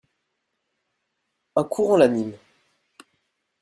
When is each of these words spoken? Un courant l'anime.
Un 1.55 1.63
courant 1.63 1.95
l'anime. 1.97 2.33